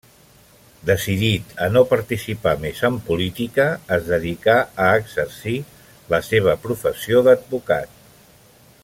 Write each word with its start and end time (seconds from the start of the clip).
Decidit 0.89 1.51
a 1.65 1.67
no 1.73 1.83
participar 1.91 2.53
més 2.63 2.81
en 2.89 2.97
política, 3.09 3.67
es 3.99 4.09
dedicà 4.13 4.57
a 4.87 4.91
exercir 5.03 5.57
la 6.15 6.25
seva 6.33 6.57
professió 6.65 7.23
d'advocat. 7.29 7.97